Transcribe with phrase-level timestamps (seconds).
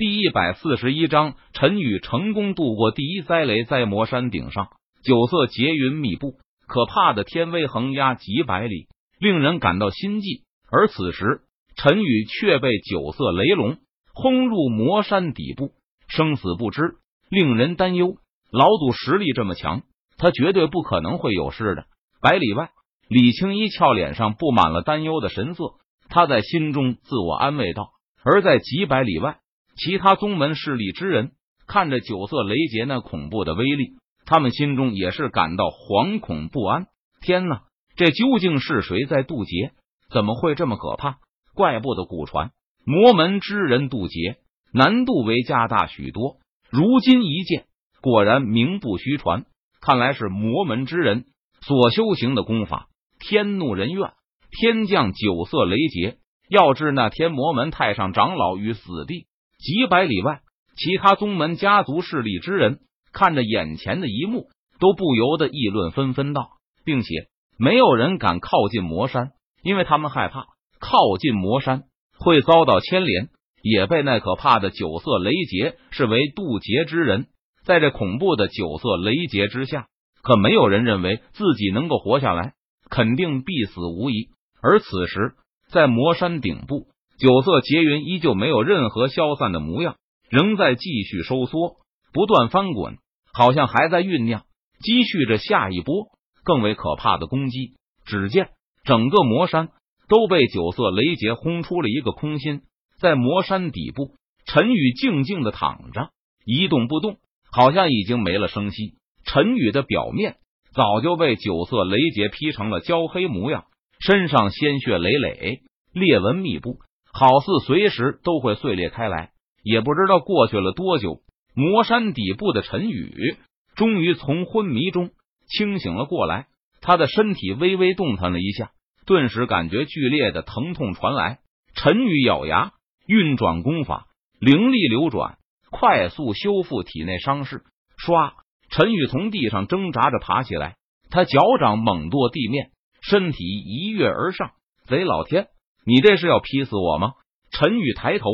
[0.00, 4.68] 第一百四十一章，陈宇成功度过第一灾雷，在魔山顶上，
[5.04, 8.86] 九色劫云密布，可怕的天威横压几百里，
[9.18, 10.44] 令人感到心悸。
[10.72, 11.42] 而此时，
[11.76, 13.76] 陈宇却被九色雷龙
[14.14, 15.72] 轰入魔山底部，
[16.08, 16.94] 生死不知，
[17.28, 18.16] 令人担忧。
[18.50, 19.82] 老祖实力这么强，
[20.16, 21.84] 他绝对不可能会有事的。
[22.22, 22.70] 百里外，
[23.06, 25.74] 李青一俏脸上布满了担忧的神色，
[26.08, 27.90] 他在心中自我安慰道。
[28.24, 29.40] 而在几百里外。
[29.82, 31.32] 其他宗门势力之人
[31.66, 33.94] 看着九色雷劫那恐怖的威力，
[34.26, 36.86] 他们心中也是感到惶恐不安。
[37.22, 37.62] 天哪，
[37.96, 39.72] 这究竟是谁在渡劫？
[40.12, 41.16] 怎么会这么可怕？
[41.54, 42.50] 怪不得古传
[42.84, 44.36] 魔门之人渡劫
[44.72, 46.36] 难度为加大许多。
[46.70, 47.64] 如今一见，
[48.02, 49.46] 果然名不虚传。
[49.80, 51.24] 看来是魔门之人
[51.62, 52.88] 所修行的功法。
[53.18, 54.12] 天怒人怨，
[54.50, 56.18] 天降九色雷劫，
[56.50, 59.26] 要置那天魔门太上长老于死地。
[59.60, 60.40] 几百里外，
[60.76, 62.80] 其他宗门家族势力之人
[63.12, 64.48] 看着眼前的一幕，
[64.78, 66.52] 都不由得议论纷纷道，
[66.84, 70.46] 并且没有人敢靠近魔山，因为他们害怕
[70.78, 71.82] 靠近魔山
[72.18, 73.28] 会遭到牵连，
[73.62, 77.26] 也被那可怕的九色雷劫视为渡劫之人。
[77.62, 79.88] 在这恐怖的九色雷劫之下，
[80.22, 82.54] 可没有人认为自己能够活下来，
[82.88, 84.30] 肯定必死无疑。
[84.62, 85.34] 而此时，
[85.68, 86.86] 在魔山顶部。
[87.20, 89.96] 九色劫云依旧没有任何消散的模样，
[90.30, 91.76] 仍在继续收缩，
[92.14, 92.96] 不断翻滚，
[93.30, 94.44] 好像还在酝酿，
[94.82, 96.06] 积蓄着下一波
[96.44, 97.74] 更为可怕的攻击。
[98.06, 98.48] 只见
[98.84, 99.68] 整个魔山
[100.08, 102.62] 都被九色雷劫轰出了一个空心，
[102.98, 104.14] 在魔山底部，
[104.46, 106.08] 陈宇静静的躺着，
[106.46, 107.18] 一动不动，
[107.52, 108.94] 好像已经没了声息。
[109.26, 110.36] 陈宇的表面
[110.72, 113.66] 早就被九色雷劫劈成了焦黑模样，
[113.98, 115.60] 身上鲜血累累，
[115.92, 116.78] 裂纹密布。
[117.12, 119.30] 好似随时都会碎裂开来，
[119.62, 121.20] 也不知道过去了多久。
[121.54, 123.36] 魔山底部的陈宇
[123.74, 125.10] 终于从昏迷中
[125.48, 126.46] 清醒了过来，
[126.80, 128.70] 他的身体微微动弹了一下，
[129.04, 131.38] 顿时感觉剧烈的疼痛传来。
[131.74, 132.72] 陈宇咬牙
[133.06, 134.06] 运转功法，
[134.38, 135.38] 灵力流转，
[135.70, 137.62] 快速修复体内伤势。
[137.98, 138.32] 唰，
[138.70, 140.76] 陈宇从地上挣扎着爬起来，
[141.10, 142.70] 他脚掌猛跺地面，
[143.02, 144.52] 身体一跃而上。
[144.86, 145.48] 贼老天！
[145.84, 147.12] 你这是要劈死我吗？
[147.50, 148.26] 陈宇抬头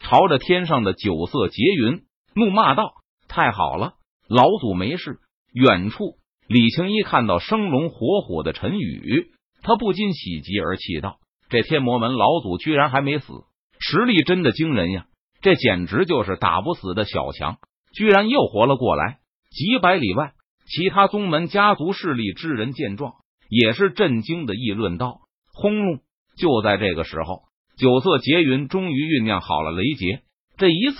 [0.00, 2.02] 朝着天上的九色劫云
[2.34, 2.92] 怒骂道
[3.28, 3.94] ：“太好了，
[4.28, 5.18] 老祖没事。”
[5.52, 6.16] 远处，
[6.46, 11.18] 李青一看到生龙活虎的陈宇，他不禁喜极而泣道
[11.50, 13.32] ：“这天魔门老祖居然还没死，
[13.80, 15.06] 实力真的惊人呀！
[15.42, 17.58] 这简直就是打不死的小强，
[17.92, 19.18] 居然又活了过来。”
[19.50, 20.34] 几百里外，
[20.66, 23.14] 其他宗门家族势力之人见状，
[23.48, 25.22] 也是震惊的议论道
[25.52, 25.98] ：“轰隆！”
[26.40, 27.42] 就在这个时候，
[27.76, 30.22] 九色劫云终于酝酿好了雷劫。
[30.56, 30.98] 这一次，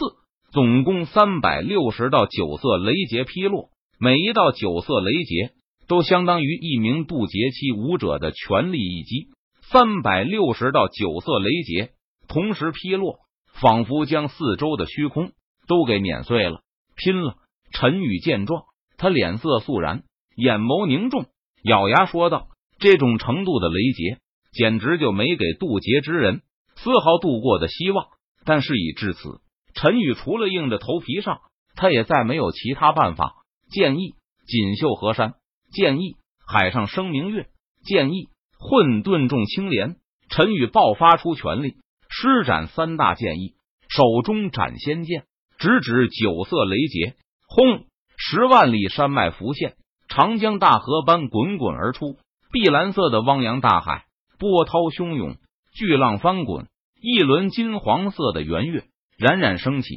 [0.52, 5.52] 总共三百六十道九色雷劫劈落，每一道九色雷劫
[5.88, 9.28] 都相当于一名渡劫期武者的全力一击。
[9.72, 11.90] 三百六十道九色雷劫
[12.28, 13.20] 同时劈落，
[13.54, 15.32] 仿佛将四周的虚空
[15.66, 16.60] 都给碾碎了。
[16.96, 17.36] 拼了！
[17.72, 18.64] 陈宇见状，
[18.98, 20.02] 他脸色肃然，
[20.36, 21.26] 眼眸凝重，
[21.62, 24.18] 咬牙说道：“这种程度的雷劫。”
[24.53, 26.43] 简直就没给渡劫之人
[26.77, 28.06] 丝毫渡过的希望。
[28.44, 29.41] 但事已至此，
[29.75, 31.41] 陈宇除了硬着头皮上，
[31.77, 33.34] 他也再没有其他办法。
[33.71, 34.15] 建议
[34.47, 35.34] 锦绣河山，
[35.72, 36.16] 建议
[36.47, 37.49] 海上生明月，
[37.84, 38.28] 建议
[38.59, 39.97] 混沌众青莲。
[40.28, 41.75] 陈宇爆发出全力，
[42.09, 43.55] 施展三大剑意，
[43.88, 45.25] 手中斩仙剑
[45.59, 47.17] 直指九色雷劫。
[47.47, 47.84] 轰！
[48.17, 49.75] 十万里山脉浮现，
[50.09, 52.17] 长江大河般滚滚而出，
[52.53, 54.05] 碧蓝色的汪洋大海。
[54.40, 55.36] 波涛汹涌，
[55.74, 56.66] 巨浪翻滚，
[56.98, 58.84] 一轮金黄色的圆月
[59.18, 59.94] 冉冉升起，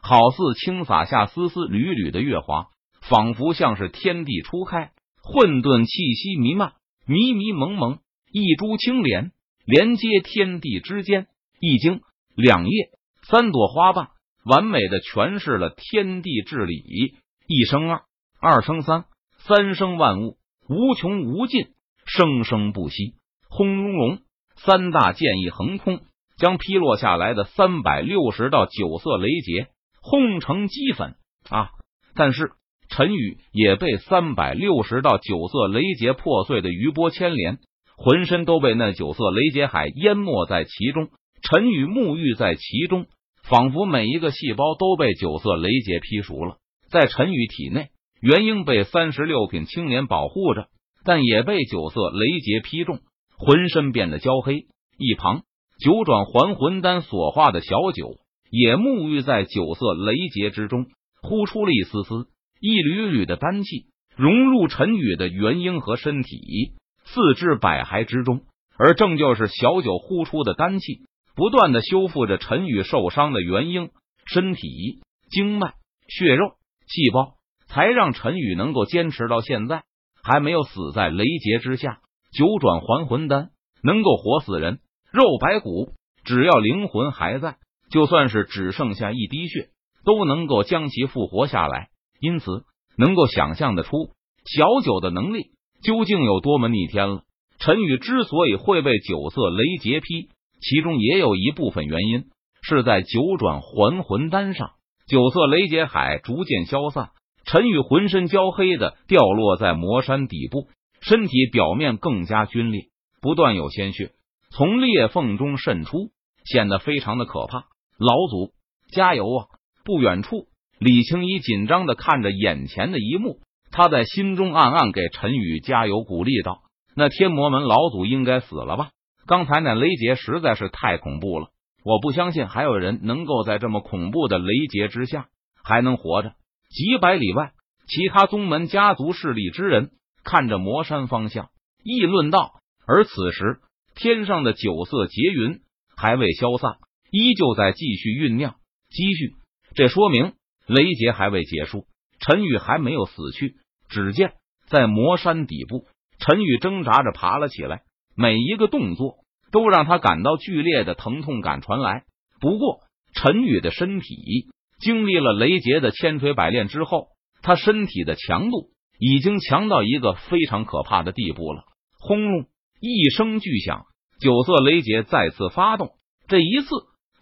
[0.00, 2.68] 好似倾洒下丝丝缕缕的月华，
[3.02, 4.92] 仿佛像是天地初开，
[5.24, 6.74] 混沌气息弥漫，
[7.04, 7.98] 迷迷蒙蒙，
[8.30, 9.32] 一株青莲
[9.66, 11.26] 连接天地之间，
[11.58, 12.00] 一经
[12.36, 12.90] 两叶
[13.22, 14.10] 三朵花瓣，
[14.44, 17.16] 完美的诠释了天地至理。
[17.48, 18.02] 一生二，
[18.40, 19.06] 二生三，
[19.38, 20.38] 三生万物，
[20.68, 21.70] 无穷无尽，
[22.06, 23.14] 生生不息。
[23.50, 24.18] 轰隆隆，
[24.54, 26.00] 三大剑意横空，
[26.38, 29.66] 将劈落下来的三百六十道九色雷劫
[30.00, 31.16] 轰成齑粉
[31.50, 31.70] 啊！
[32.14, 32.52] 但是
[32.88, 37.58] 陈宇也被三百六十道九色雷劫破碎的余波牵连，
[37.96, 41.08] 浑身都被那九色雷劫海淹没在其中。
[41.42, 43.06] 陈宇沐浴在其中，
[43.42, 46.56] 仿佛每一个细胞都被九色雷劫劈熟了。
[46.88, 47.88] 在陈宇体内，
[48.20, 50.68] 元婴被三十六品青莲保护着，
[51.04, 53.00] 但也被九色雷劫劈中。
[53.40, 54.66] 浑身变得焦黑，
[54.98, 55.44] 一旁
[55.82, 58.18] 九转还魂丹所化的小九
[58.50, 60.84] 也沐浴在九色雷劫之中，
[61.22, 62.28] 呼出了一丝丝、
[62.60, 66.74] 一缕缕的丹气，融入陈宇的元婴和身体，
[67.06, 68.42] 四肢百骸之中。
[68.76, 71.00] 而正就是小九呼出的丹气，
[71.34, 73.88] 不断的修复着陈宇受伤的元婴
[74.26, 75.00] 身体、
[75.30, 75.72] 经脉、
[76.08, 77.36] 血肉、细胞，
[77.68, 79.82] 才让陈宇能够坚持到现在，
[80.22, 82.00] 还没有死在雷劫之下。
[82.32, 83.50] 九转还魂丹
[83.82, 84.80] 能够活死人，
[85.12, 85.92] 肉白骨，
[86.24, 87.56] 只要灵魂还在，
[87.90, 89.68] 就算是只剩下一滴血，
[90.04, 91.88] 都能够将其复活下来。
[92.20, 92.64] 因此，
[92.96, 94.10] 能够想象得出
[94.44, 97.22] 小九的能力究竟有多么逆天了。
[97.58, 100.28] 陈宇之所以会被九色雷劫劈，
[100.60, 102.26] 其中也有一部分原因
[102.62, 104.70] 是在九转还魂丹上。
[105.06, 107.10] 九色雷劫海逐渐消散，
[107.44, 110.68] 陈宇浑身焦黑的掉落在魔山底部，
[111.00, 112.88] 身体表面更加皲裂，
[113.20, 114.12] 不断有鲜血
[114.50, 116.10] 从裂缝中渗出，
[116.44, 117.64] 显得非常的可怕。
[117.98, 118.52] 老祖
[118.92, 119.46] 加油啊！
[119.84, 120.46] 不远处，
[120.78, 126.62] 李青衣紧张的看着眼前的一幕，他在心中暗暗给陈宇加油鼓励道。
[126.94, 128.90] 那天魔门老祖应该死了吧？
[129.26, 131.48] 刚才那雷劫实在是太恐怖了，
[131.84, 135.28] 我不相信还有人能够在这么恐怖的雷劫之下
[135.62, 136.32] 还能活着。
[136.68, 137.52] 几百里外，
[137.86, 139.92] 其他宗门家族势力之人
[140.24, 141.50] 看着魔山方向
[141.82, 142.60] 议论道。
[142.86, 143.60] 而此时，
[143.94, 145.60] 天上的九色劫云
[145.96, 146.78] 还未消散，
[147.10, 148.56] 依旧在继续酝酿
[148.88, 149.34] 积蓄。
[149.74, 150.32] 这说明
[150.66, 151.86] 雷劫还未结束，
[152.18, 153.56] 陈宇还没有死去。
[153.88, 154.34] 只见
[154.66, 155.86] 在魔山底部。
[156.18, 157.82] 陈宇挣扎着爬了起来，
[158.14, 162.04] 每一个动作都让他感到剧烈的疼痛感传来。
[162.40, 162.80] 不过，
[163.14, 167.08] 陈宇的身体经历了雷劫的千锤百炼之后，
[167.42, 168.70] 他身体的强度
[169.00, 171.64] 已经强到一个非常可怕的地步了。
[171.98, 172.46] 轰隆
[172.80, 173.86] 一声巨响，
[174.20, 175.92] 九色雷劫再次发动。
[176.28, 176.68] 这一次，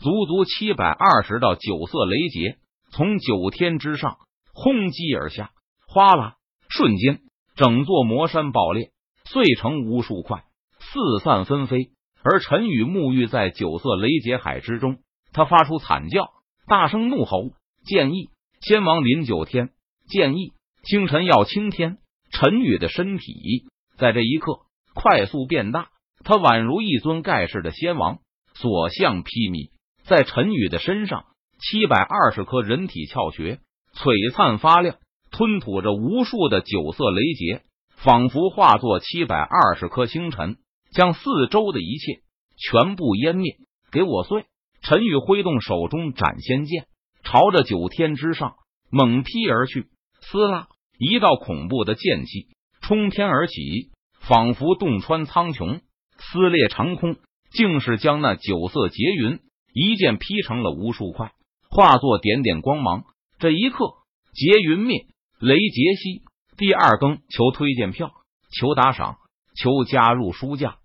[0.00, 2.58] 足足七百二十道九色雷劫
[2.90, 4.18] 从九天之上
[4.52, 5.52] 轰击而下，
[5.86, 6.34] 哗啦，
[6.68, 7.20] 瞬间。
[7.54, 8.90] 整座魔山爆裂，
[9.24, 10.44] 碎成无数块，
[10.78, 11.90] 四散纷飞。
[12.22, 14.98] 而陈宇沐浴在九色雷劫海之中，
[15.32, 16.30] 他发出惨叫，
[16.66, 17.50] 大声怒吼
[17.86, 19.70] ：“剑意，先王临九天！
[20.08, 20.52] 剑意，
[20.82, 21.98] 星辰耀青天！”
[22.30, 23.64] 陈宇的身体
[23.96, 24.60] 在这一刻
[24.94, 25.88] 快速变大，
[26.24, 28.18] 他宛如一尊盖世的仙王，
[28.54, 29.70] 所向披靡。
[30.04, 31.24] 在陈宇的身上，
[31.58, 33.60] 七百二十颗人体窍穴
[33.94, 34.96] 璀璨发亮。
[35.30, 37.62] 吞吐着无数的九色雷劫，
[37.96, 40.56] 仿佛化作七百二十颗星辰，
[40.90, 41.20] 将四
[41.50, 42.22] 周的一切
[42.56, 43.58] 全部湮灭。
[43.92, 44.46] 给我碎！
[44.80, 46.86] 陈宇挥动手中斩仙剑，
[47.24, 48.56] 朝着九天之上
[48.90, 49.88] 猛劈而去。
[50.30, 52.48] 撕拉，一道恐怖的剑气
[52.82, 55.80] 冲天而起，仿佛洞穿苍穹，
[56.18, 57.16] 撕裂长空，
[57.50, 59.40] 竟是将那九色劫云
[59.72, 61.32] 一剑劈成了无数块，
[61.70, 63.04] 化作点点光芒。
[63.38, 63.94] 这一刻，
[64.34, 65.06] 劫云灭。
[65.40, 66.22] 雷劫息
[66.56, 68.10] 第二更，求推荐票，
[68.50, 69.18] 求打赏，
[69.56, 70.78] 求加入书架。